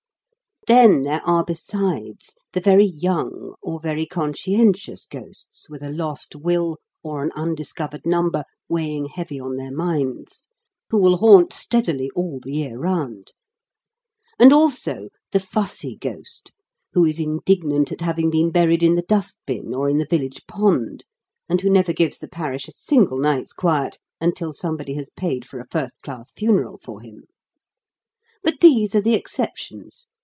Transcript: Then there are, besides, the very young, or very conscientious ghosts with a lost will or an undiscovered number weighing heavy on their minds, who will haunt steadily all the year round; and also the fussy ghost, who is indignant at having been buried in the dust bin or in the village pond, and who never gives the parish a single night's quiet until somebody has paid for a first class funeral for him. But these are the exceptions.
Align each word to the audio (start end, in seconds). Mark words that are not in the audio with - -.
Then 0.67 1.01
there 1.01 1.23
are, 1.27 1.43
besides, 1.43 2.35
the 2.53 2.61
very 2.61 2.85
young, 2.85 3.55
or 3.63 3.79
very 3.79 4.05
conscientious 4.05 5.07
ghosts 5.07 5.67
with 5.67 5.81
a 5.81 5.89
lost 5.89 6.35
will 6.35 6.77
or 7.01 7.23
an 7.23 7.31
undiscovered 7.35 8.05
number 8.05 8.43
weighing 8.69 9.05
heavy 9.05 9.39
on 9.39 9.55
their 9.57 9.71
minds, 9.71 10.47
who 10.91 10.99
will 10.99 11.17
haunt 11.17 11.51
steadily 11.51 12.11
all 12.15 12.39
the 12.39 12.51
year 12.53 12.77
round; 12.77 13.33
and 14.37 14.53
also 14.53 15.09
the 15.31 15.39
fussy 15.39 15.95
ghost, 15.99 16.51
who 16.93 17.05
is 17.05 17.19
indignant 17.19 17.91
at 17.91 18.01
having 18.01 18.29
been 18.29 18.51
buried 18.51 18.83
in 18.83 18.93
the 18.93 19.01
dust 19.01 19.39
bin 19.47 19.73
or 19.73 19.89
in 19.89 19.97
the 19.97 20.05
village 20.07 20.45
pond, 20.47 21.05
and 21.49 21.59
who 21.61 21.71
never 21.71 21.91
gives 21.91 22.19
the 22.19 22.27
parish 22.27 22.67
a 22.67 22.71
single 22.71 23.17
night's 23.17 23.51
quiet 23.51 23.97
until 24.21 24.53
somebody 24.53 24.93
has 24.93 25.09
paid 25.09 25.43
for 25.43 25.59
a 25.59 25.67
first 25.71 25.99
class 26.03 26.31
funeral 26.31 26.77
for 26.77 27.01
him. 27.01 27.23
But 28.43 28.59
these 28.61 28.93
are 28.93 29.01
the 29.01 29.15
exceptions. 29.15 30.05